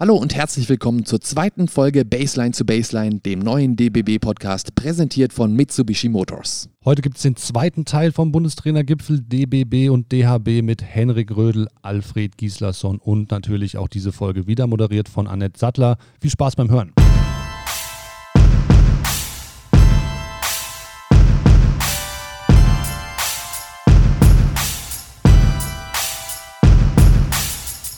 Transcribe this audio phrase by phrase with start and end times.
[0.00, 5.52] Hallo und herzlich willkommen zur zweiten Folge Baseline zu Baseline, dem neuen DBB-Podcast, präsentiert von
[5.54, 6.68] Mitsubishi Motors.
[6.84, 12.38] Heute gibt es den zweiten Teil vom Bundestrainergipfel DBB und DHB mit Henrik Rödel, Alfred
[12.38, 15.96] Gislason und natürlich auch diese Folge wieder moderiert von Annette Sattler.
[16.20, 16.92] Viel Spaß beim Hören.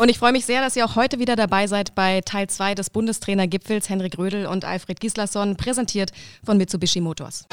[0.01, 2.75] Und ich freue mich sehr, dass ihr auch heute wieder dabei seid bei Teil 2
[2.75, 6.11] des Bundestrainergipfels Henrik Rödel und Alfred Gislason, präsentiert
[6.43, 7.45] von Mitsubishi Motors.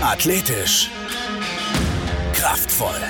[0.00, 0.90] Athletisch.
[2.34, 3.00] Kraftvoll.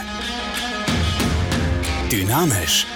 [2.10, 2.86] Dynamisch.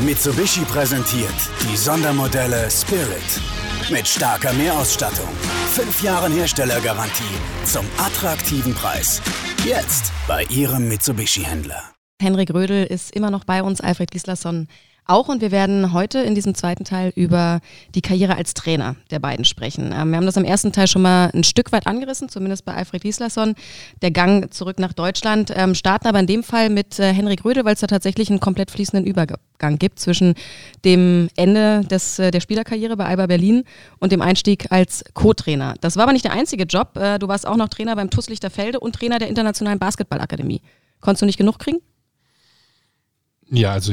[0.00, 1.30] Mitsubishi präsentiert
[1.62, 3.40] die Sondermodelle Spirit.
[3.88, 5.28] Mit starker Mehrausstattung,
[5.74, 7.24] 5 Jahren Herstellergarantie
[7.64, 9.22] zum attraktiven Preis.
[9.64, 11.93] Jetzt bei Ihrem Mitsubishi-Händler.
[12.20, 14.68] Henrik Rödel ist immer noch bei uns, Alfred Gislason
[15.06, 17.60] auch und wir werden heute in diesem zweiten Teil über
[17.94, 19.92] die Karriere als Trainer der beiden sprechen.
[19.92, 22.72] Ähm, wir haben das im ersten Teil schon mal ein Stück weit angerissen, zumindest bei
[22.72, 23.54] Alfred Gislason,
[24.00, 27.66] der Gang zurück nach Deutschland, ähm, starten aber in dem Fall mit äh, Henrik Rödel,
[27.66, 30.34] weil es da tatsächlich einen komplett fließenden Übergang gibt zwischen
[30.86, 33.64] dem Ende des, äh, der Spielerkarriere bei Alba Berlin
[33.98, 35.74] und dem Einstieg als Co-Trainer.
[35.82, 36.96] Das war aber nicht der einzige Job.
[36.96, 40.62] Äh, du warst auch noch Trainer beim TuS Lichterfelde und Trainer der Internationalen Basketballakademie.
[41.00, 41.80] Konntest du nicht genug kriegen?
[43.50, 43.92] Ja, also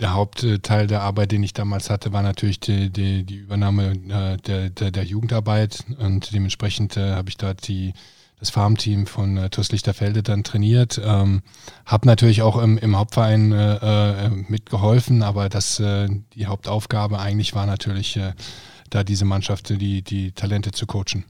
[0.00, 4.36] der Hauptteil der Arbeit, den ich damals hatte, war natürlich die, die, die Übernahme äh,
[4.36, 7.94] der, der, der, Jugendarbeit und dementsprechend äh, habe ich dort die,
[8.38, 11.00] das Farmteam von äh, TuS Lichterfelde dann trainiert.
[11.02, 11.42] Ähm,
[11.86, 17.66] habe natürlich auch im, im Hauptverein äh, äh, mitgeholfen, aber das, die Hauptaufgabe eigentlich war
[17.66, 18.18] natürlich,
[18.90, 21.24] da diese Mannschaft, die, die Talente zu coachen.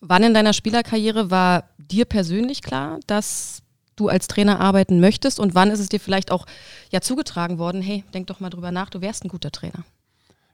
[0.00, 3.62] Wann in deiner Spielerkarriere war dir persönlich klar, dass
[3.96, 6.46] du als Trainer arbeiten möchtest und wann ist es dir vielleicht auch
[6.90, 9.84] ja zugetragen worden, hey, denk doch mal drüber nach, du wärst ein guter Trainer?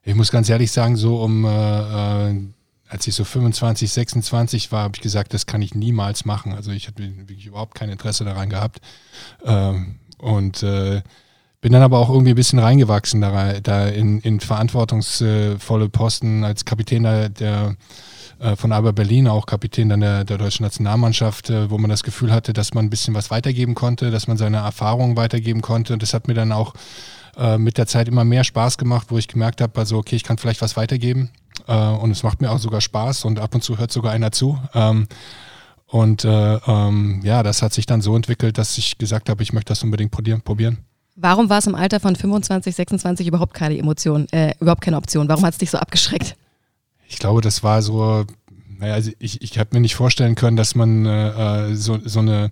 [0.05, 2.41] Ich muss ganz ehrlich sagen, so um, äh, äh
[2.89, 6.53] als ich so 25, 26 war, habe ich gesagt, das kann ich niemals machen.
[6.53, 8.83] Also ich hatte wirklich überhaupt kein Interesse daran gehabt.
[9.47, 11.03] Ähm, und äh,
[11.63, 16.65] bin dann aber auch irgendwie ein bisschen reingewachsen da, da in, in verantwortungsvolle Posten als
[16.65, 17.77] Kapitän der, der
[18.41, 22.03] äh, von Alba Berlin, auch Kapitän dann der, der deutschen Nationalmannschaft, äh, wo man das
[22.03, 25.93] Gefühl hatte, dass man ein bisschen was weitergeben konnte, dass man seine Erfahrungen weitergeben konnte.
[25.93, 26.75] Und das hat mir dann auch
[27.37, 30.25] äh, mit der Zeit immer mehr Spaß gemacht, wo ich gemerkt habe, also okay, ich
[30.25, 31.31] kann vielleicht was weitergeben.
[31.69, 34.59] und es macht mir auch sogar Spaß und ab und zu hört sogar einer zu.
[34.75, 35.07] Ähm,
[35.87, 39.71] und ähm, ja, das hat sich dann so entwickelt, dass ich gesagt habe, ich möchte
[39.71, 40.43] das unbedingt probieren.
[41.15, 45.29] Warum war es im Alter von 25, 26 überhaupt keine Emotion, äh, überhaupt keine Option?
[45.29, 46.37] Warum hat es dich so abgeschreckt?
[47.13, 48.25] ich glaube, das war so,
[48.79, 52.51] naja, also ich, ich habe mir nicht vorstellen können, dass man äh, so, so eine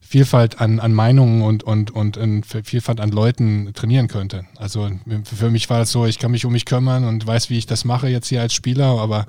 [0.00, 4.46] Vielfalt an, an Meinungen und, und, und Vielfalt an Leuten trainieren könnte.
[4.56, 4.90] Also
[5.24, 7.66] für mich war es so, ich kann mich um mich kümmern und weiß, wie ich
[7.66, 9.26] das mache jetzt hier als Spieler, aber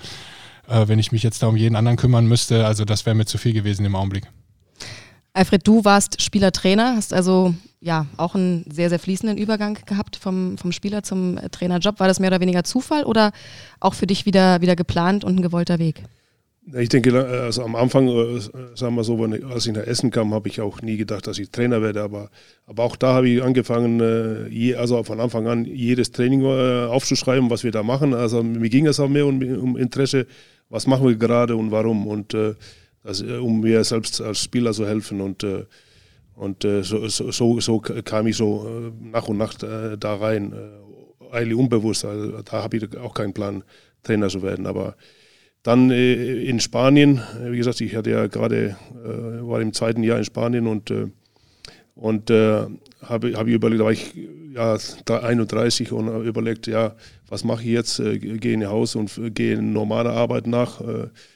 [0.70, 3.26] äh, wenn ich mich jetzt da um jeden anderen kümmern müsste, also das wäre mir
[3.26, 4.28] zu viel gewesen im Augenblick.
[5.34, 10.58] Alfred, du warst Spielertrainer, hast also ja auch einen sehr, sehr fließenden Übergang gehabt vom,
[10.58, 12.00] vom Spieler zum äh, Trainerjob.
[12.00, 13.32] War das mehr oder weniger Zufall oder
[13.80, 16.04] auch für dich wieder, wieder geplant und ein gewollter Weg?
[16.76, 18.40] Ich denke, also am Anfang, äh,
[18.76, 21.50] sagen wir so, als ich nach Essen kam, habe ich auch nie gedacht, dass ich
[21.52, 22.02] Trainer werde.
[22.02, 22.30] Aber,
[22.66, 27.64] aber auch da habe ich angefangen, äh, also von Anfang an jedes Training aufzuschreiben, was
[27.64, 28.14] wir da machen.
[28.14, 30.28] Also mir ging es auch mehr um, um Interesse,
[30.70, 32.06] was machen wir gerade und warum.
[32.06, 32.36] Und
[33.10, 35.22] also, um mir selbst als Spieler zu helfen.
[35.22, 35.44] Und
[36.40, 40.54] und äh, so, so, so, kam ich so äh, nach und nach äh, da rein,
[40.54, 42.06] äh, eigentlich unbewusst.
[42.06, 43.62] Also, da habe ich auch keinen Plan,
[44.04, 44.66] Trainer zu werden.
[44.66, 44.96] Aber
[45.64, 50.18] dann äh, in Spanien, wie gesagt, ich hatte ja gerade, äh, war im zweiten Jahr
[50.18, 50.94] in Spanien und,
[52.00, 54.16] und habe, habe ich überlegt, da war ich
[54.54, 54.78] ja
[55.22, 56.96] 31 und überlegt, ja,
[57.28, 58.02] was mache ich jetzt?
[58.02, 60.82] gehe nach Hause und gehe normaler Arbeit nach.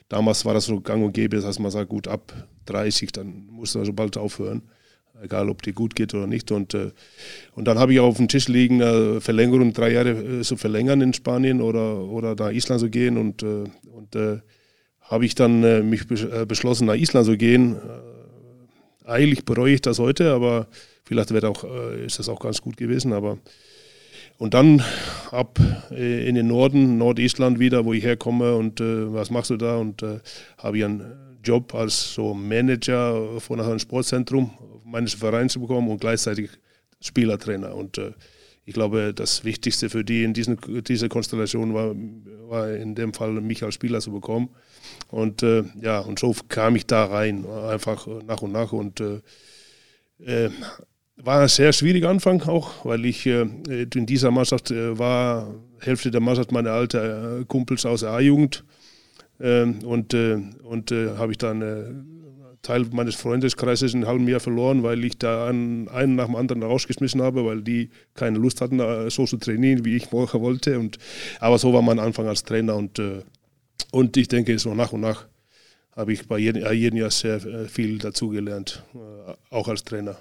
[0.09, 2.33] damals war das so gang und gäbe, dass man sagt, gut, ab
[2.65, 4.63] 30, dann muss man so bald aufhören
[5.23, 6.51] egal ob die gut geht oder nicht.
[6.51, 6.91] Und, äh,
[7.53, 11.01] und dann habe ich auf dem Tisch liegen, äh, Verlängerung, drei Jahre äh, zu verlängern
[11.01, 13.17] in Spanien oder, oder nach Island zu gehen.
[13.17, 14.39] Und, äh, und äh,
[15.01, 17.77] habe ich dann äh, mich beschlossen, nach Island zu gehen.
[19.05, 20.67] Eigentlich bereue ich das heute, aber
[21.03, 21.63] vielleicht wird auch,
[22.05, 23.13] ist das auch ganz gut gewesen.
[23.13, 23.37] Aber
[24.37, 24.83] und dann
[25.31, 25.59] ab
[25.91, 29.77] in den Norden, Nordisland wieder, wo ich herkomme und was machst du da?
[29.77, 30.03] Und
[30.57, 34.51] habe ich einen Job als so Manager von einem Sportzentrum
[34.85, 36.49] meines Vereins bekommen und gleichzeitig
[37.01, 37.75] Spielertrainer.
[37.75, 38.11] Und äh,
[38.65, 41.93] ich glaube, das Wichtigste für die in diesen, dieser Konstellation war,
[42.47, 44.49] war in dem Fall, mich als Spieler zu bekommen.
[45.09, 48.71] Und äh, ja, und so kam ich da rein, einfach nach und nach.
[48.71, 49.21] Und äh,
[50.19, 50.49] äh
[51.17, 53.45] war ein sehr schwieriger Anfang auch, weil ich äh,
[53.93, 58.63] in dieser Mannschaft äh, war, Hälfte der Mannschaft meine alte äh, Kumpels aus der A-Jugend.
[59.39, 61.85] Ähm, und äh, und äh, habe ich dann äh,
[62.61, 66.63] Teil meines Freundeskreises ein halbes Jahr verloren, weil ich da einen, einen nach dem anderen
[66.63, 70.79] rausgeschmissen habe, weil die keine Lust hatten, so zu trainieren, wie ich wollte.
[70.79, 70.97] Und,
[71.41, 72.99] aber so war mein Anfang als Trainer und,
[73.93, 75.25] und ich denke, so nach und nach
[75.95, 78.83] habe ich bei jedem, jedem Jahr sehr viel dazugelernt,
[79.51, 80.17] auch als Trainer.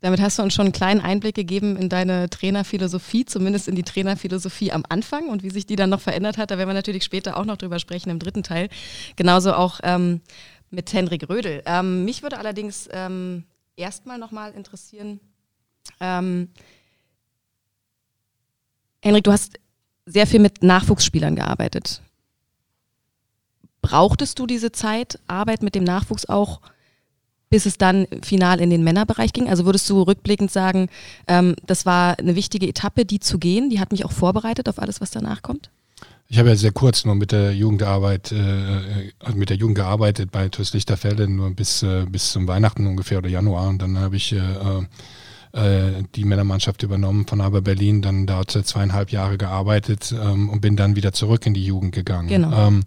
[0.00, 3.82] Damit hast du uns schon einen kleinen Einblick gegeben in deine Trainerphilosophie, zumindest in die
[3.82, 6.50] Trainerphilosophie am Anfang und wie sich die dann noch verändert hat.
[6.50, 8.70] Da werden wir natürlich später auch noch drüber sprechen im dritten Teil.
[9.16, 10.22] Genauso auch ähm,
[10.70, 11.62] mit Henrik Rödel.
[11.66, 13.44] Ähm, mich würde allerdings ähm,
[13.76, 15.20] erstmal nochmal interessieren,
[16.00, 16.48] ähm,
[19.02, 19.58] Henrik, du hast
[20.06, 22.00] sehr viel mit Nachwuchsspielern gearbeitet.
[23.84, 26.60] Brauchtest du diese Zeit, Arbeit mit dem Nachwuchs auch?
[27.50, 29.48] bis es dann final in den Männerbereich ging?
[29.48, 30.88] Also würdest du rückblickend sagen,
[31.28, 34.80] ähm, das war eine wichtige Etappe, die zu gehen, die hat mich auch vorbereitet auf
[34.80, 35.70] alles, was danach kommt?
[36.26, 40.32] Ich habe ja sehr kurz nur mit der Jugendarbeit, äh, also mit der Jugend gearbeitet
[40.32, 43.68] bei TuS Lichterfelde, nur bis, äh, bis zum Weihnachten ungefähr oder Januar.
[43.68, 44.38] Und dann habe ich äh,
[45.52, 50.74] äh die Männermannschaft übernommen von Aber Berlin, dann dort zweieinhalb Jahre gearbeitet ähm, und bin
[50.74, 52.26] dann wieder zurück in die Jugend gegangen.
[52.26, 52.66] Genau.
[52.66, 52.82] Ähm,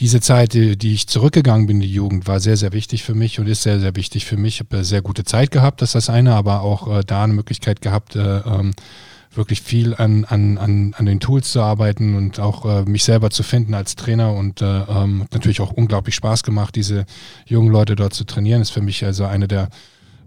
[0.00, 3.14] diese Zeit, die, die ich zurückgegangen bin in die Jugend, war sehr, sehr wichtig für
[3.14, 4.60] mich und ist sehr, sehr wichtig für mich.
[4.60, 7.32] Ich habe sehr gute Zeit gehabt, das ist das eine, aber auch äh, da eine
[7.32, 8.72] Möglichkeit gehabt, äh, ähm,
[9.32, 13.30] wirklich viel an, an, an, an den Tools zu arbeiten und auch äh, mich selber
[13.30, 17.04] zu finden als Trainer und äh, ähm, natürlich auch unglaublich Spaß gemacht, diese
[17.46, 18.62] jungen Leute dort zu trainieren.
[18.62, 19.68] Ist für mich also eine der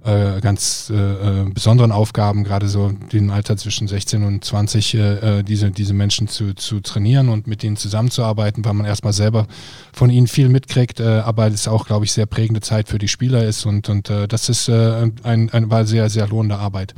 [0.08, 5.00] äh, ganz äh, äh, besonderen Aufgaben, gerade so im Alter zwischen 16 und 20, äh,
[5.00, 9.48] äh, diese, diese Menschen zu, zu trainieren und mit ihnen zusammenzuarbeiten, weil man erstmal selber
[9.92, 13.44] von ihnen viel mitkriegt, aber es auch, glaube ich, sehr prägende Zeit für die Spieler
[13.44, 16.94] ist und, und das ist ein, ein, war sehr, sehr lohnende Arbeit.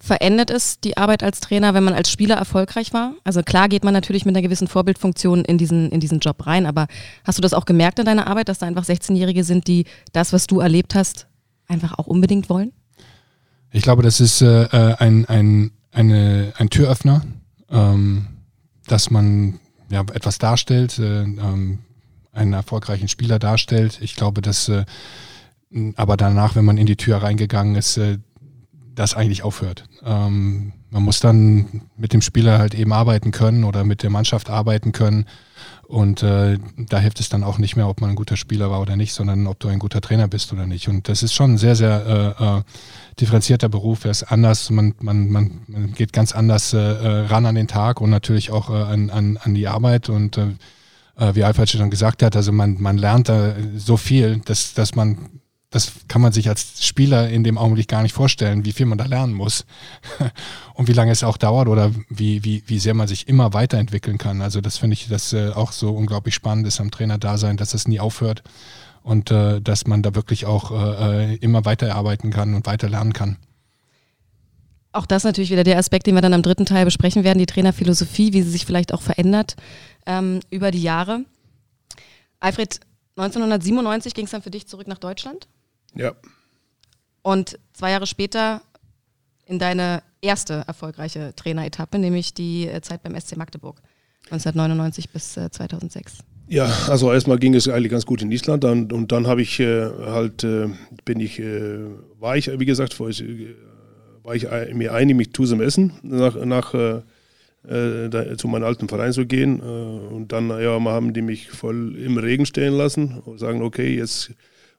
[0.00, 3.14] Verändert es die Arbeit als Trainer, wenn man als Spieler erfolgreich war?
[3.24, 6.66] Also klar geht man natürlich mit einer gewissen Vorbildfunktion in diesen, in diesen Job rein,
[6.66, 6.86] aber
[7.24, 10.32] hast du das auch gemerkt in deiner Arbeit, dass da einfach 16-Jährige sind, die das,
[10.32, 11.27] was du erlebt hast,
[11.68, 12.72] einfach auch unbedingt wollen?
[13.70, 17.22] Ich glaube, das ist äh, äh, ein, ein, eine, ein Türöffner,
[17.70, 18.26] ähm,
[18.86, 19.60] dass man
[19.90, 21.80] ja, etwas darstellt, äh, ähm,
[22.32, 23.98] einen erfolgreichen Spieler darstellt.
[24.00, 24.84] Ich glaube, dass äh,
[25.96, 28.18] aber danach, wenn man in die Tür reingegangen ist, äh,
[28.94, 29.84] das eigentlich aufhört.
[30.02, 34.50] Ähm, man muss dann mit dem Spieler halt eben arbeiten können oder mit der Mannschaft
[34.50, 35.26] arbeiten können
[35.88, 38.82] und äh, da hilft es dann auch nicht mehr, ob man ein guter Spieler war
[38.82, 40.86] oder nicht, sondern ob du ein guter Trainer bist oder nicht.
[40.86, 42.62] Und das ist schon ein sehr, sehr äh, äh,
[43.18, 44.04] differenzierter Beruf.
[44.04, 48.02] Er ist anders, man, man, man, geht ganz anders äh, äh ran an den Tag
[48.02, 50.10] und natürlich auch äh, an, an, an die Arbeit.
[50.10, 50.48] Und äh,
[51.16, 54.94] äh wie Alfred schon gesagt hat, also man, man lernt da so viel, dass, dass
[54.94, 55.37] man
[55.70, 58.96] das kann man sich als Spieler in dem Augenblick gar nicht vorstellen, wie viel man
[58.96, 59.66] da lernen muss
[60.74, 64.16] und wie lange es auch dauert oder wie, wie, wie sehr man sich immer weiterentwickeln
[64.16, 64.40] kann.
[64.40, 67.86] Also das finde ich das äh, auch so unglaublich spannend ist am Trainer-Dasein, dass es
[67.86, 68.42] nie aufhört
[69.02, 73.12] und äh, dass man da wirklich auch äh, äh immer weiterarbeiten kann und weiter lernen
[73.12, 73.36] kann.
[74.92, 77.46] Auch das natürlich wieder der Aspekt, den wir dann am dritten Teil besprechen werden, die
[77.46, 79.56] Trainerphilosophie, wie sie sich vielleicht auch verändert
[80.06, 81.26] ähm, über die Jahre.
[82.40, 82.80] Alfred,
[83.16, 85.46] 1997 ging es dann für dich zurück nach Deutschland?
[85.94, 86.12] Ja.
[87.22, 88.62] Und zwei Jahre später
[89.46, 93.80] in deine erste erfolgreiche Traineretappe, nämlich die äh, Zeit beim SC Magdeburg.
[94.30, 96.18] 1999 bis 2006.
[96.18, 99.42] Äh, ja, also erstmal ging es eigentlich ganz gut in Island dann, und dann habe
[99.42, 100.68] ich äh, halt, äh,
[101.04, 101.78] bin ich, äh,
[102.18, 103.54] war ich, wie gesagt, war ich, äh,
[104.22, 106.72] war ich mir einig, mich zum Essen nach, nach
[107.62, 109.60] da, zu meinem alten Verein zu gehen.
[109.60, 114.32] und dann ja, haben die mich voll im Regen stehen lassen und sagen, okay, jetzt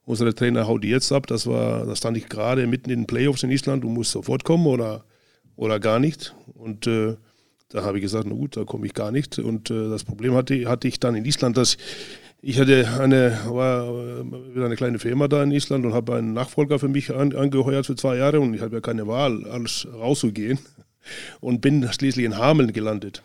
[0.09, 1.27] Unsere Trainer haut die jetzt ab.
[1.27, 3.83] Das war, da stand ich gerade mitten in den Playoffs in Island.
[3.83, 5.05] Du musst sofort kommen oder,
[5.55, 6.33] oder gar nicht.
[6.55, 7.15] Und äh,
[7.67, 9.37] da habe ich gesagt, na gut, da komme ich gar nicht.
[9.37, 11.77] Und äh, das Problem hatte, hatte ich dann in Island, dass
[12.41, 16.33] ich hatte eine, war äh, wieder eine kleine Firma da in Island und habe einen
[16.33, 19.87] Nachfolger für mich an, angeheuert für zwei Jahre und ich habe ja keine Wahl, alles
[19.93, 20.57] rauszugehen
[21.39, 23.21] und bin schließlich in Hameln gelandet.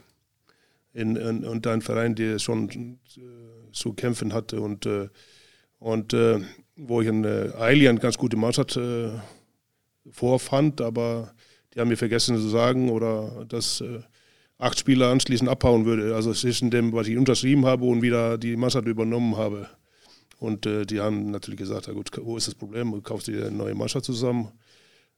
[0.93, 5.09] In, in, und ein Verein, der schon äh, zu kämpfen hatte und, äh,
[5.79, 6.41] und äh,
[6.77, 9.11] wo ich in äh, Eili eine ganz gute Mannschaft äh,
[10.11, 11.33] vorfand, aber
[11.75, 14.01] die haben mir vergessen zu sagen oder dass äh,
[14.59, 16.15] acht Spieler anschließend abhauen würde.
[16.15, 19.69] Also zwischen dem, was ich unterschrieben habe und wieder die Mannschaft übernommen habe.
[20.39, 22.93] Und äh, die haben natürlich gesagt, ja gut, wo ist das Problem?
[22.93, 24.53] Du kaufst dir eine neue Mannschaft zusammen.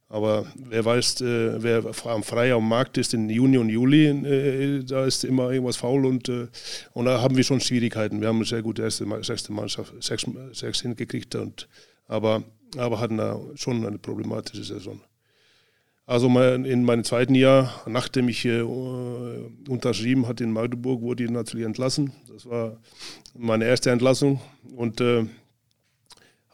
[0.08, 4.84] Aber wer weiß, äh, wer am frei am Markt ist in Juni und Juli, äh,
[4.84, 6.46] da ist immer irgendwas faul und, äh,
[6.92, 8.20] und da haben wir schon Schwierigkeiten.
[8.20, 11.34] Wir haben eine sehr gute erste, sechste Mannschaft, sechs, sechs hingekriegt.
[11.34, 11.68] Und,
[12.06, 12.44] aber
[12.76, 15.00] aber hatten da schon eine problematische Saison.
[16.04, 21.66] Also in meinem zweiten Jahr, nachdem ich äh, unterschrieben hatte in Magdeburg, wurde ich natürlich
[21.66, 22.12] entlassen.
[22.28, 22.78] Das war
[23.36, 24.40] meine erste Entlassung
[24.76, 25.26] und äh,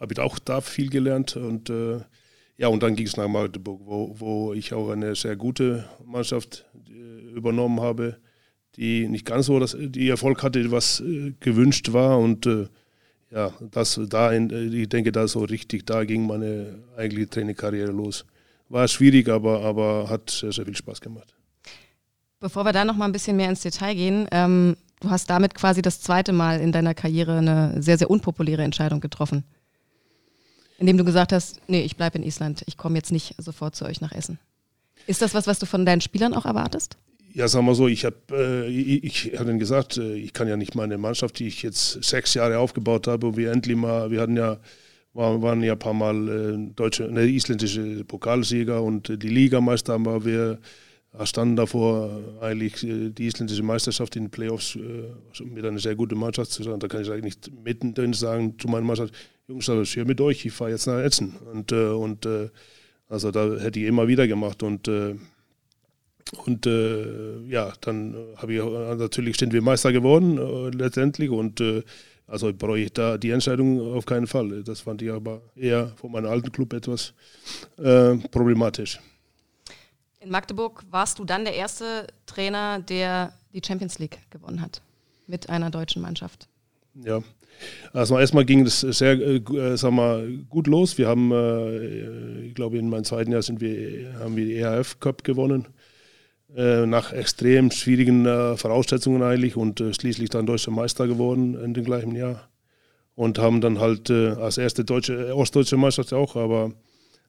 [0.01, 1.37] habe ich auch da viel gelernt.
[1.37, 2.01] Und äh,
[2.57, 6.67] ja, und dann ging es nach Magdeburg, wo, wo ich auch eine sehr gute Mannschaft
[6.89, 8.19] äh, übernommen habe,
[8.77, 12.19] die nicht ganz so das, die Erfolg hatte, was äh, gewünscht war.
[12.19, 12.69] Und äh,
[13.31, 18.27] ja, das da, in, ich denke, da so richtig, da ging meine eigentliche Trainerkarriere los
[18.73, 21.35] war schwierig, aber, aber hat sehr, sehr viel Spaß gemacht.
[22.41, 25.55] Bevor wir da noch mal ein bisschen mehr ins Detail gehen, ähm, du hast damit
[25.55, 29.45] quasi das zweite Mal in deiner Karriere eine sehr, sehr unpopuläre Entscheidung getroffen.
[30.83, 33.85] Indem du gesagt hast, nee, ich bleibe in Island, ich komme jetzt nicht sofort zu
[33.85, 34.41] euch nach Essen.
[35.07, 36.97] Ist das was, was du von deinen Spielern auch erwartest?
[37.33, 40.49] Ja, sagen wir so, ich habe äh, ich, ich hab ihnen gesagt, äh, ich kann
[40.49, 44.21] ja nicht meine Mannschaft, die ich jetzt sechs Jahre aufgebaut habe, wir endlich mal, wir
[44.21, 44.59] hatten ja
[45.15, 49.93] war, waren ja ein paar Mal äh, deutsche, ne, isländische Pokalsieger und äh, die Ligameister
[49.93, 50.59] haben wir
[51.25, 52.11] standen davor,
[52.41, 56.63] eigentlich äh, die isländische Meisterschaft in den Playoffs äh, mit einer sehr guten Mannschaft zu
[56.63, 56.81] sein.
[56.81, 59.15] Da kann ich eigentlich nicht mittendrin sagen zu meiner Mannschaft,
[59.49, 61.37] Jungs, das ist hier mit euch, ich fahre jetzt nach Essen.
[61.53, 62.51] Und, äh, und äh,
[63.09, 64.63] also da hätte ich immer wieder gemacht.
[64.63, 64.89] Und,
[66.47, 68.63] und ja, dann habe ich
[68.99, 71.61] natürlich sind wir Meister geworden letztendlich und
[72.27, 74.63] also bereue ich da die Entscheidung auf keinen Fall.
[74.63, 77.13] Das fand ich aber eher von meinem alten Club etwas
[77.77, 78.99] äh, problematisch.
[80.21, 84.81] In Magdeburg warst du dann der erste Trainer, der die Champions League gewonnen hat
[85.27, 86.49] mit einer deutschen Mannschaft.
[86.95, 87.23] Ja,
[87.93, 90.99] also erstmal ging es sehr äh, sag mal, gut los.
[90.99, 94.99] Wir haben, äh, ich glaube, in meinem zweiten Jahr sind wir, haben wir die EHF
[95.01, 95.69] Cup gewonnen.
[96.55, 101.73] Äh, nach extrem schwierigen äh, Voraussetzungen eigentlich und äh, schließlich dann deutscher Meister geworden in
[101.73, 102.49] dem gleichen Jahr.
[103.15, 106.73] Und haben dann halt als erste deutsche, ostdeutsche Meisterschaft auch, aber,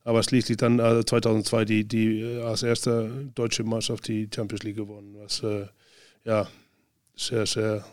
[0.06, 5.14] aber schließlich dann 2002 die, die als erste deutsche Mannschaft die Champions League gewonnen.
[5.18, 5.44] Was
[6.24, 6.48] ja
[7.18, 7.84] sehr, sehr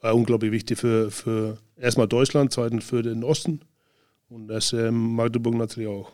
[0.00, 3.60] war unglaublich wichtig für, für erstmal Deutschland, zweitens für den Osten
[4.28, 6.12] und das Magdeburg natürlich auch.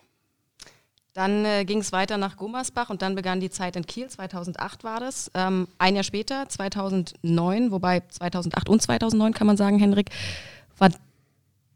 [1.15, 4.09] Dann äh, ging es weiter nach Gummersbach und dann begann die Zeit in Kiel.
[4.09, 5.31] 2008 war das.
[5.33, 10.09] Ähm, ein Jahr später, 2009, wobei 2008 und 2009 kann man sagen, Henrik,
[10.77, 10.89] war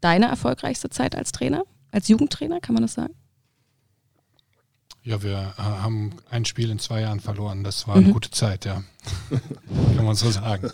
[0.02, 3.14] deine erfolgreichste Zeit als Trainer, als Jugendtrainer, kann man das sagen?
[5.02, 7.64] Ja, wir äh, haben ein Spiel in zwei Jahren verloren.
[7.64, 8.12] Das war eine mhm.
[8.12, 8.82] gute Zeit, ja.
[9.96, 10.70] Kann man so sagen.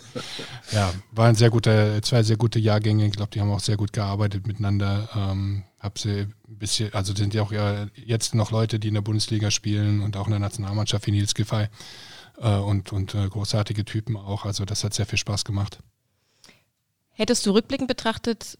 [0.73, 3.05] Ja, waren sehr gute, zwei sehr gute Jahrgänge.
[3.05, 5.07] Ich glaube, die haben auch sehr gut gearbeitet miteinander.
[5.15, 8.95] Ähm, hab sie ein bisschen, also sind ja auch ja jetzt noch Leute, die in
[8.95, 11.67] der Bundesliga spielen und auch in der Nationalmannschaft wie Nils Giffey
[12.41, 14.43] äh, und, und äh, großartige Typen auch.
[14.43, 15.79] Also das hat sehr viel Spaß gemacht.
[17.11, 18.57] Hättest du rückblickend betrachtet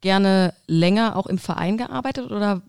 [0.00, 2.62] gerne länger auch im Verein gearbeitet oder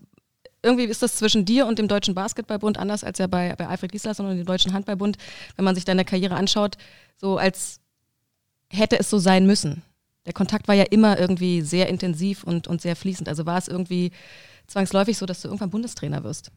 [0.62, 3.92] irgendwie ist das zwischen dir und dem Deutschen Basketballbund anders als ja bei, bei Alfred
[3.92, 5.16] Gislason und dem Deutschen Handballbund,
[5.56, 6.76] wenn man sich deine Karriere anschaut,
[7.16, 7.80] so als
[8.68, 9.82] hätte es so sein müssen.
[10.26, 13.28] Der Kontakt war ja immer irgendwie sehr intensiv und, und sehr fließend.
[13.28, 14.12] Also war es irgendwie
[14.66, 16.50] zwangsläufig so, dass du irgendwann Bundestrainer wirst?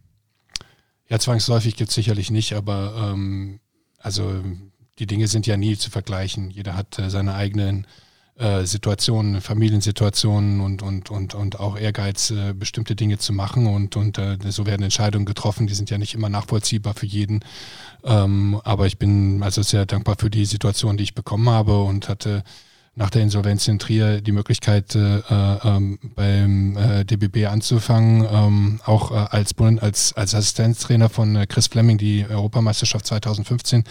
[1.10, 3.60] Ja, zwangsläufig gibt es sicherlich nicht, aber ähm,
[3.98, 4.44] also
[5.00, 6.50] die Dinge sind ja nie zu vergleichen.
[6.50, 7.88] Jeder hat äh, seine eigenen
[8.38, 13.68] äh, Situationen, Familiensituationen und, und, und, und auch Ehrgeiz, äh, bestimmte Dinge zu machen.
[13.68, 17.42] Und, und äh, so werden Entscheidungen getroffen, die sind ja nicht immer nachvollziehbar für jeden.
[18.04, 22.10] Ähm, aber ich bin also sehr dankbar für die Situation, die ich bekommen habe und
[22.10, 22.44] hatte
[22.96, 29.12] nach der Insolvenz in Trier die Möglichkeit, äh, äh, beim äh, DBB anzufangen, ähm, auch
[29.12, 33.84] äh, als, als, als Assistenztrainer von äh, Chris Fleming die Europameisterschaft 2015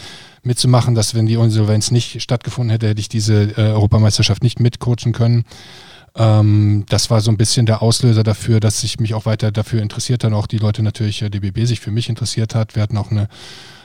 [0.44, 5.12] mitzumachen, dass wenn die Insolvenz nicht stattgefunden hätte, hätte ich diese äh, Europameisterschaft nicht mitcoachen
[5.12, 5.44] können.
[6.14, 9.82] Ähm, das war so ein bisschen der Auslöser dafür, dass ich mich auch weiter dafür
[9.82, 12.76] interessiert habe, auch die Leute natürlich, DBB sich für mich interessiert hat.
[12.76, 13.28] Wir hatten auch eine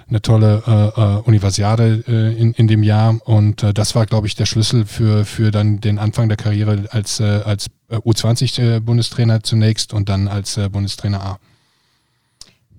[0.09, 4.27] eine tolle äh, äh, Universiade äh, in, in dem Jahr und äh, das war, glaube
[4.27, 9.43] ich, der Schlüssel für, für dann den Anfang der Karriere als, äh, als äh, U20-Bundestrainer
[9.43, 11.39] zunächst und dann als äh, Bundestrainer A.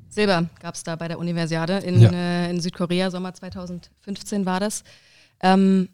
[0.08, 2.10] Silber gab es da bei der Universiade in, ja.
[2.10, 4.82] äh, in Südkorea, Sommer 2015 war das.
[5.40, 5.90] Ähm,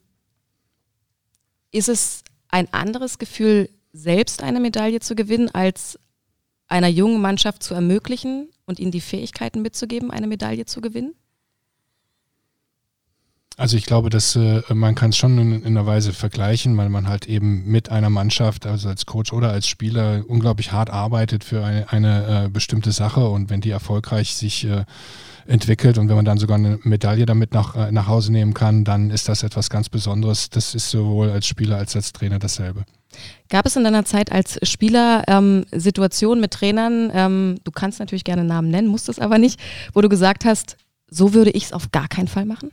[1.72, 5.98] ist es ein anderes Gefühl, selbst eine Medaille zu gewinnen, als
[6.68, 11.14] einer jungen Mannschaft zu ermöglichen und ihnen die Fähigkeiten mitzugeben, eine Medaille zu gewinnen?
[13.56, 16.88] Also ich glaube, dass äh, man kann es schon in, in, einer Weise vergleichen, weil
[16.88, 21.44] man halt eben mit einer Mannschaft, also als Coach oder als Spieler, unglaublich hart arbeitet
[21.44, 24.84] für eine, eine äh, bestimmte Sache und wenn die erfolgreich sich äh,
[25.46, 28.82] entwickelt und wenn man dann sogar eine Medaille damit nach, äh, nach Hause nehmen kann,
[28.84, 30.50] dann ist das etwas ganz Besonderes.
[30.50, 32.84] Das ist sowohl als Spieler als als Trainer dasselbe.
[33.50, 38.24] Gab es in deiner Zeit als Spieler ähm, Situationen mit Trainern, ähm, du kannst natürlich
[38.24, 39.60] gerne Namen nennen, musst es aber nicht,
[39.92, 40.76] wo du gesagt hast,
[41.08, 42.72] so würde ich es auf gar keinen Fall machen?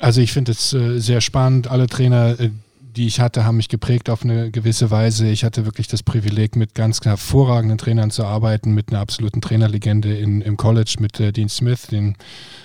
[0.00, 1.70] Also ich finde es äh, sehr spannend.
[1.70, 5.28] Alle Trainer, äh, die ich hatte, haben mich geprägt auf eine gewisse Weise.
[5.28, 10.16] Ich hatte wirklich das Privileg, mit ganz hervorragenden Trainern zu arbeiten, mit einer absoluten Trainerlegende
[10.16, 12.16] in, im College, mit äh, Dean Smith, den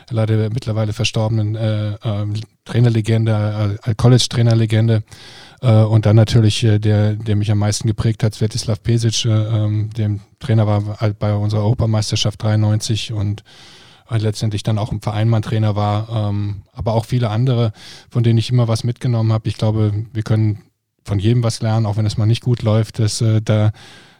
[0.10, 2.25] leider mittlerweile verstorbenen äh, äh,
[2.63, 5.04] Trainerlegende, äh, College-Trainerlegende.
[5.62, 9.89] Äh, und dann natürlich äh, der, der mich am meisten geprägt hat, Svetislav Pesic, ähm,
[9.98, 10.82] der Trainer war
[11.20, 13.44] bei unserer Europameisterschaft 93 und
[14.09, 17.74] letztendlich dann auch im Verein mein Trainer war, ähm, aber auch viele andere,
[18.09, 19.50] von denen ich immer was mitgenommen habe.
[19.50, 20.63] Ich glaube, wir können
[21.03, 23.00] von jedem was lernen, auch wenn es mal nicht gut läuft.
[23.00, 23.71] Das, äh, da,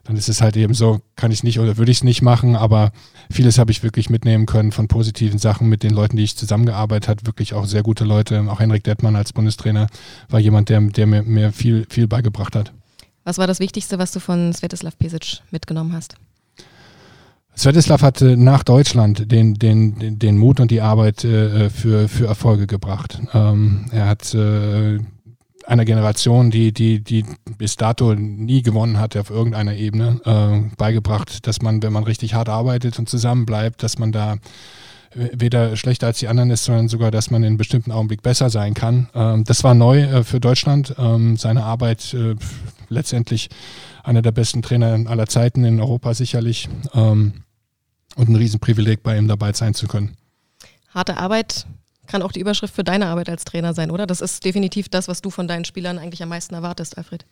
[0.04, 2.22] dann ist es halt eben so, kann ich es nicht oder würde ich es nicht
[2.22, 2.92] machen, aber
[3.32, 7.10] vieles habe ich wirklich mitnehmen können von positiven Sachen mit den Leuten, die ich zusammengearbeitet
[7.10, 8.46] habe, wirklich auch sehr gute Leute.
[8.50, 9.88] Auch Henrik Dettmann als Bundestrainer
[10.30, 12.72] war jemand, der, der mir, mir viel, viel beigebracht hat.
[13.24, 16.16] Was war das Wichtigste, was du von Svetislav Pesic mitgenommen hast?
[17.58, 22.68] Svetislav hatte nach Deutschland den, den, den Mut und die Arbeit äh, für, für Erfolge
[22.68, 23.20] gebracht.
[23.34, 25.00] Ähm, er hat äh,
[25.66, 27.26] einer Generation, die, die, die
[27.58, 32.34] bis dato nie gewonnen hatte auf irgendeiner Ebene, äh, beigebracht, dass man, wenn man richtig
[32.34, 34.36] hart arbeitet und zusammenbleibt, dass man da
[35.14, 38.50] weder schlechter als die anderen ist, sondern sogar, dass man in einem bestimmten Augenblick besser
[38.50, 39.08] sein kann.
[39.16, 40.94] Ähm, das war neu für Deutschland.
[40.98, 42.16] Ähm, seine Arbeit
[42.90, 43.50] letztendlich
[44.06, 46.70] einer der besten Trainer aller Zeiten in Europa sicherlich.
[46.94, 47.44] Ähm,
[48.16, 50.16] und ein Riesenprivileg, bei ihm dabei sein zu können.
[50.90, 51.66] Harte Arbeit
[52.08, 54.08] kann auch die Überschrift für deine Arbeit als Trainer sein, oder?
[54.08, 57.26] Das ist definitiv das, was du von deinen Spielern eigentlich am meisten erwartest, Alfred.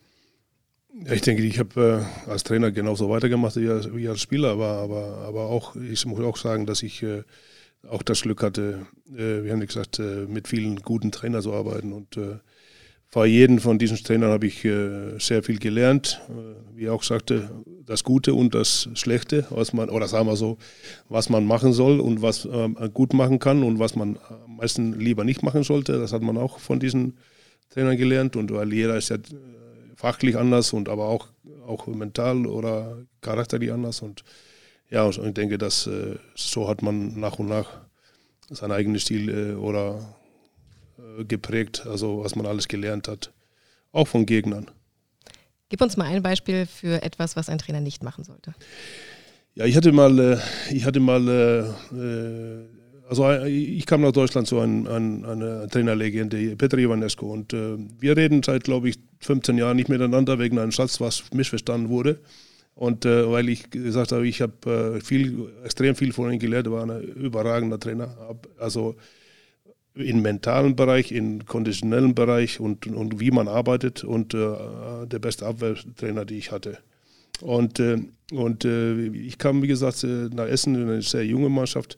[1.05, 4.51] Ja, ich denke, ich habe äh, als Trainer genauso weitergemacht wie als, wie als Spieler,
[4.51, 7.23] aber, aber, aber auch, ich muss auch sagen, dass ich äh,
[7.89, 11.53] auch das Glück hatte, äh, wir haben ja gesagt, äh, mit vielen guten Trainern zu
[11.53, 12.17] arbeiten und
[13.13, 16.21] äh, von jedem von diesen Trainern habe ich äh, sehr viel gelernt.
[16.29, 17.49] Äh, wie er auch sagte,
[17.85, 20.57] das Gute und das Schlechte, was man, oder sagen wir so,
[21.09, 24.99] was man machen soll und was ähm, gut machen kann und was man am meisten
[24.99, 25.99] lieber nicht machen sollte.
[25.99, 27.17] Das hat man auch von diesen
[27.69, 28.35] Trainern gelernt.
[28.35, 29.19] Und weil jeder ist ja äh,
[29.95, 31.27] fachlich anders und aber auch,
[31.67, 34.01] auch mental oder charakterlich anders.
[34.01, 34.23] Und
[34.89, 35.89] ja, ich denke, dass
[36.35, 37.67] so hat man nach und nach
[38.49, 40.22] seinen eigenen Stil oder äh,
[41.27, 43.31] geprägt, also was man alles gelernt hat,
[43.91, 44.69] auch von Gegnern.
[45.69, 48.53] Gib uns mal ein Beispiel für etwas, was ein Trainer nicht machen sollte.
[49.55, 50.37] Ja, ich hatte mal, äh,
[50.71, 56.77] ich hatte mal, äh, also ich kam nach Deutschland zu ein, ein, einer Trainerlegende, Petr
[56.77, 61.23] Ivanescu, und wir reden seit, glaube ich, 15 Jahren nicht miteinander wegen einem Satz, was
[61.33, 62.19] missverstanden wurde.
[62.75, 66.67] Und äh, weil ich gesagt habe, ich habe äh, viel, extrem viel von ihm gelernt,
[66.67, 68.15] er war ein überragender Trainer.
[68.57, 68.95] Also
[69.95, 75.45] im mentalen Bereich, im konditionellen Bereich und, und wie man arbeitet und äh, der beste
[75.45, 76.79] Abwehrtrainer, die ich hatte.
[77.41, 77.97] Und, äh,
[78.31, 81.97] und äh, ich kam, wie gesagt, äh, nach Essen in eine sehr junge Mannschaft,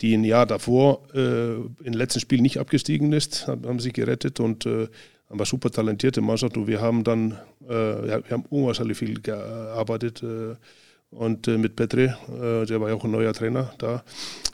[0.00, 4.40] die ein Jahr davor äh, im letzten Spiel nicht abgestiegen ist, haben, haben sich gerettet
[4.40, 4.88] und äh,
[5.28, 10.22] aber super talentierte Mannschaft und wir haben dann, wir haben unwahrscheinlich viel gearbeitet
[11.12, 14.02] und äh, mit Petre, äh, der war ja auch ein neuer Trainer da.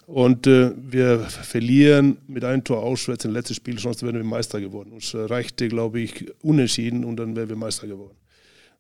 [0.07, 4.61] Und äh, wir verlieren mit einem Tor auswärts im letzten Spiel, sonst wären wir Meister
[4.61, 4.92] geworden.
[4.92, 8.16] Uns reichte, glaube ich, unentschieden und dann wären wir Meister geworden.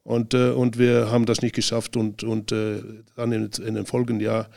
[0.02, 2.82] Und, äh, und wir haben das nicht geschafft und, und äh,
[3.14, 4.48] dann in, in dem folgenden Jahr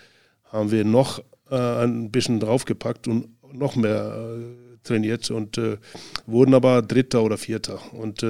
[0.45, 4.37] haben wir noch äh, ein bisschen draufgepackt und noch mehr
[4.83, 5.59] trainiert und
[6.25, 7.79] wurden aber Dritter oder Vierter.
[7.91, 8.25] Und,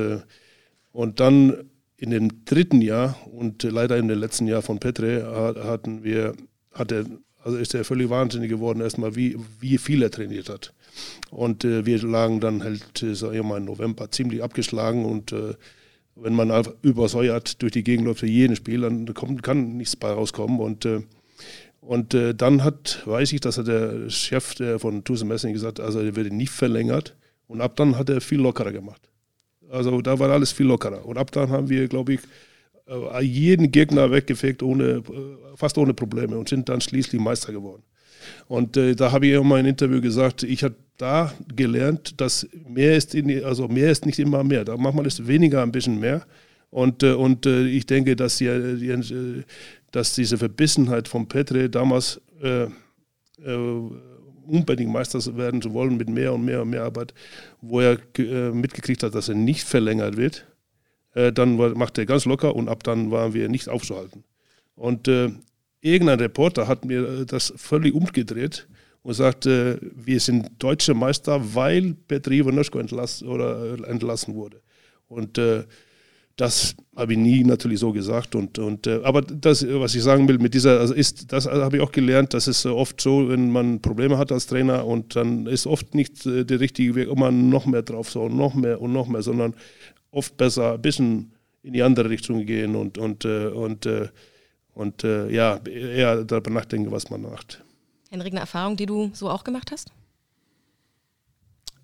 [0.92, 1.71] und dann
[2.02, 6.34] in dem dritten Jahr und leider in dem letzten Jahr von Petre hatten wir,
[6.74, 7.06] hatte,
[7.44, 10.74] also ist er völlig wahnsinnig geworden, erstmal, wie, wie viel er trainiert hat.
[11.30, 15.32] Und äh, wir lagen dann halt, äh, sag ich mal, im November ziemlich abgeschlagen und
[15.32, 15.54] äh,
[16.16, 17.84] wenn man übersäuert durch die
[18.16, 20.60] für jeden Spiel, dann kommt, kann nichts bei rauskommen.
[20.60, 21.04] Und, äh,
[21.82, 25.78] und äh, dann hat, weiß ich, dass er der Chef der von Tuse Messing gesagt
[25.78, 27.16] hat, also er würde nicht verlängert.
[27.48, 29.11] Und ab dann hat er viel lockerer gemacht.
[29.72, 31.06] Also da war alles viel lockerer.
[31.06, 32.20] Und ab dann haben wir, glaube ich,
[32.88, 35.02] äh, jeden Gegner weggefegt, ohne, äh,
[35.56, 37.84] fast ohne Probleme und sind dann schließlich Meister geworden.
[38.48, 42.20] Und äh, da habe ich auch mal in einem Interview gesagt, ich habe da gelernt,
[42.20, 44.66] dass mehr ist, in, also mehr ist nicht immer mehr.
[44.66, 46.26] Da manchmal ist weniger ein bisschen mehr.
[46.70, 49.44] Und, äh, und äh, ich denke, dass, die, die,
[49.92, 52.68] dass diese Verbissenheit von Petre damals äh,
[54.52, 57.14] unbedingt Meister werden zu wollen mit mehr und mehr und mehr Arbeit,
[57.62, 60.46] wo er äh, mitgekriegt hat, dass er nicht verlängert wird,
[61.14, 64.24] äh, dann macht er ganz locker und ab dann waren wir nicht aufzuhalten.
[64.76, 65.30] Und äh,
[65.82, 68.68] irgendein Reporter hat mir äh, das völlig umgedreht
[69.04, 74.62] und sagte, wir sind deutsche Meister, weil Petri Ivanuschko entlass, oder äh, entlassen wurde.
[75.08, 75.64] Und äh,
[76.36, 78.36] das habe ich nie natürlich so gesagt.
[78.36, 81.78] Und, und, äh, aber das, was ich sagen will, mit dieser, also ist, das habe
[81.78, 85.46] ich auch gelernt, dass es oft so, wenn man Probleme hat als Trainer und dann
[85.48, 88.94] ist oft nicht äh, der richtige Weg, immer noch mehr drauf, so noch mehr und
[88.94, 89.54] noch mehr, sondern
[90.12, 91.32] oft besser ein bisschen
[91.64, 94.10] in die andere Richtung gehen und, und, äh, und, äh,
[94.74, 97.64] und äh, ja, eher darüber nachdenken, was man macht.
[98.10, 99.92] Henrik, eine Erfahrung, die du so auch gemacht hast?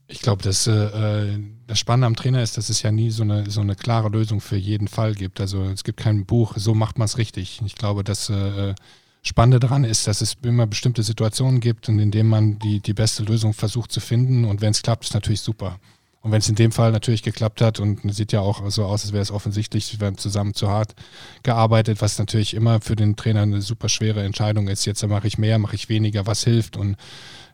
[0.07, 3.49] Ich glaube, das, äh, das Spannende am Trainer ist, dass es ja nie so eine,
[3.49, 5.41] so eine klare Lösung für jeden Fall gibt.
[5.41, 7.61] Also es gibt kein Buch, so macht man es richtig.
[7.65, 8.73] Ich glaube, das äh,
[9.21, 13.23] Spannende daran ist, dass es immer bestimmte Situationen gibt, in denen man die, die beste
[13.23, 14.45] Lösung versucht zu finden.
[14.45, 15.79] Und wenn es klappt, ist natürlich super.
[16.21, 19.03] Und wenn es in dem Fall natürlich geklappt hat und sieht ja auch so aus,
[19.03, 20.95] als wäre es offensichtlich, wir haben zusammen zu hart
[21.43, 24.85] gearbeitet, was natürlich immer für den Trainer eine super schwere Entscheidung ist.
[24.85, 26.97] Jetzt mache ich mehr, mache ich weniger, was hilft und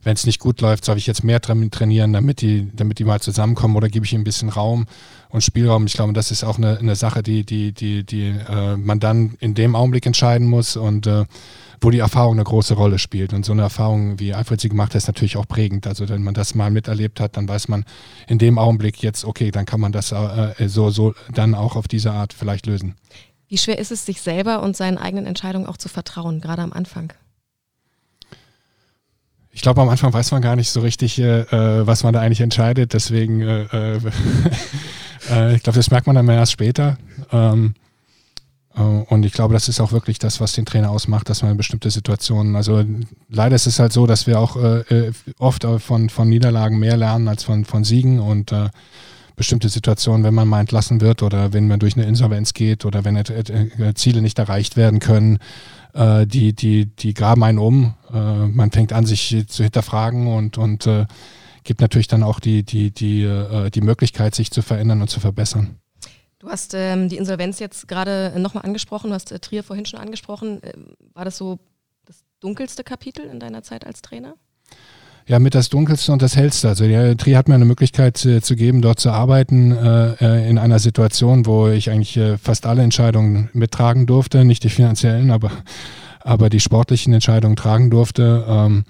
[0.04, 3.22] wenn es nicht gut läuft, soll ich jetzt mehr trainieren, damit die, damit die mal
[3.22, 4.86] zusammenkommen oder gebe ich ihnen ein bisschen Raum
[5.30, 5.86] und Spielraum.
[5.86, 9.36] Ich glaube, das ist auch eine, eine Sache, die, die, die, die äh, man dann
[9.39, 11.26] in dem Augenblick entscheiden muss und äh,
[11.82, 13.34] wo die Erfahrung eine große Rolle spielt.
[13.34, 15.86] Und so eine Erfahrung, wie Alfred sie gemacht hat, ist natürlich auch prägend.
[15.88, 17.86] Also wenn man das mal miterlebt hat, dann weiß man
[18.28, 21.88] in dem Augenblick jetzt, okay, dann kann man das äh, so, so dann auch auf
[21.88, 22.96] diese Art vielleicht lösen.
[23.48, 26.74] Wie schwer ist es, sich selber und seinen eigenen Entscheidungen auch zu vertrauen, gerade am
[26.74, 27.13] Anfang?
[29.56, 32.22] Ich glaube, am Anfang weiß man gar nicht so richtig, äh, äh was man da
[32.22, 32.94] eigentlich entscheidet.
[32.94, 34.00] Deswegen, äh, äh,
[35.32, 36.98] äh, ich glaube, das merkt man dann erst später.
[37.32, 37.76] Ähm,
[38.76, 41.52] äh, und ich glaube, das ist auch wirklich das, was den Trainer ausmacht, dass man
[41.52, 42.84] in bestimmte Situationen, also
[43.30, 44.58] leider ist es halt so, dass wir auch
[45.38, 48.52] oft von, von Niederlagen mehr lernen als von, von Siegen und
[49.36, 53.06] bestimmte Situationen, wenn man mal entlassen wird oder wenn man durch eine Insolvenz geht oder
[53.06, 53.24] wenn
[53.96, 55.38] Ziele nicht erreicht werden können,
[55.94, 57.94] äh, die, die, die graben einen um.
[58.14, 61.06] Äh, man fängt an, sich zu hinterfragen und, und äh,
[61.64, 65.20] gibt natürlich dann auch die, die, die, äh, die Möglichkeit, sich zu verändern und zu
[65.20, 65.80] verbessern.
[66.40, 70.00] Du hast ähm, die Insolvenz jetzt gerade nochmal angesprochen, du hast äh, Trier vorhin schon
[70.00, 70.62] angesprochen.
[70.62, 70.74] Äh,
[71.14, 71.60] war das so
[72.06, 74.36] das dunkelste Kapitel in deiner Zeit als Trainer?
[75.28, 76.70] Ja mit das Dunkelste und das Hellste.
[76.70, 80.50] Also der Tri hat mir eine Möglichkeit äh, zu geben, dort zu arbeiten äh, äh,
[80.50, 85.32] in einer Situation, wo ich eigentlich äh, fast alle Entscheidungen mittragen durfte, nicht die finanziellen,
[85.32, 85.52] aber,
[86.22, 88.46] aber die sportlichen Entscheidungen tragen durfte.
[88.48, 88.84] Ähm,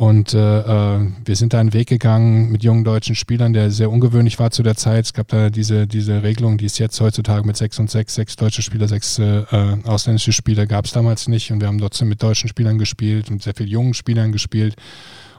[0.00, 3.90] und äh, äh, wir sind da einen Weg gegangen mit jungen deutschen Spielern, der sehr
[3.90, 5.04] ungewöhnlich war zu der Zeit.
[5.04, 8.34] Es gab da diese, diese Regelung, die es jetzt heutzutage mit sechs und sechs, sechs
[8.34, 9.44] deutsche Spieler, sechs äh,
[9.84, 11.52] ausländische Spieler gab es damals nicht.
[11.52, 14.74] Und wir haben trotzdem mit deutschen Spielern gespielt und sehr vielen jungen Spielern gespielt.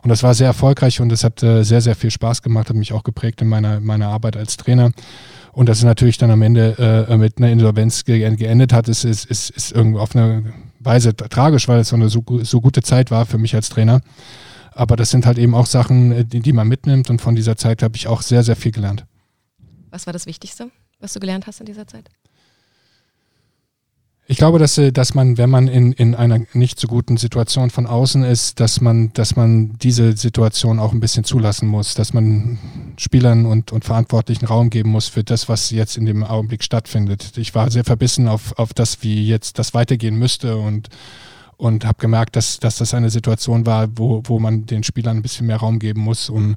[0.03, 2.75] Und das war sehr erfolgreich und es hat äh, sehr, sehr viel Spaß gemacht, hat
[2.75, 4.91] mich auch geprägt in meiner, meiner Arbeit als Trainer.
[5.51, 9.03] Und dass es natürlich dann am Ende äh, mit einer Insolvenz ge geendet hat, ist,
[9.03, 12.81] ist, ist, ist irgendwie auf eine Weise tragisch, weil es so eine so, so gute
[12.81, 14.01] Zeit war für mich als Trainer.
[14.73, 17.57] Aber das sind halt eben auch Sachen, äh, die, die man mitnimmt und von dieser
[17.57, 19.05] Zeit habe ich auch sehr, sehr viel gelernt.
[19.89, 22.09] Was war das Wichtigste, was du gelernt hast in dieser Zeit?
[24.31, 27.69] Ich glaube, dass, äh, dass man, wenn man in, in einer nicht so guten Situation
[27.69, 32.13] von außen ist, dass man, dass man diese Situation auch ein bisschen zulassen muss, dass
[32.13, 32.57] man
[32.95, 37.37] Spielern und, und Verantwortlichen Raum geben muss für das, was jetzt in dem Augenblick stattfindet.
[37.37, 40.87] Ich war sehr verbissen auf, auf das, wie jetzt das weitergehen müsste und,
[41.57, 45.23] und habe gemerkt, dass, dass das eine Situation war, wo, wo man den Spielern ein
[45.23, 46.55] bisschen mehr Raum geben muss, um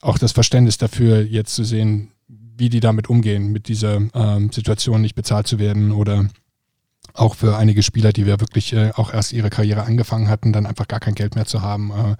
[0.00, 2.08] auch das Verständnis dafür jetzt zu sehen,
[2.56, 6.30] wie die damit umgehen, mit dieser ähm, Situation nicht bezahlt zu werden oder
[7.14, 10.66] auch für einige Spieler, die wir wirklich äh, auch erst ihre Karriere angefangen hatten, dann
[10.66, 12.16] einfach gar kein Geld mehr zu haben, äh,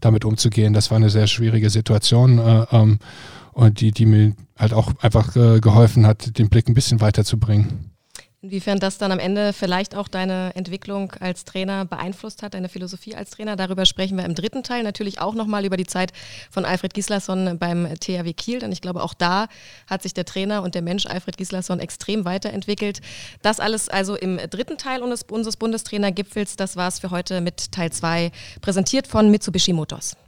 [0.00, 0.72] damit umzugehen.
[0.72, 2.98] Das war eine sehr schwierige Situation äh, ähm,
[3.52, 7.93] und die, die mir halt auch einfach äh, geholfen hat, den Blick ein bisschen weiterzubringen.
[8.44, 13.14] Inwiefern das dann am Ende vielleicht auch deine Entwicklung als Trainer beeinflusst hat, deine Philosophie
[13.14, 14.82] als Trainer, darüber sprechen wir im dritten Teil.
[14.82, 16.12] Natürlich auch nochmal über die Zeit
[16.50, 19.46] von Alfred Gislason beim THW Kiel, denn ich glaube, auch da
[19.86, 23.00] hat sich der Trainer und der Mensch Alfred Gislason extrem weiterentwickelt.
[23.40, 26.56] Das alles also im dritten Teil unseres Bundestrainergipfels.
[26.56, 28.30] Das war es für heute mit Teil 2,
[28.60, 30.18] präsentiert von Mitsubishi Motors.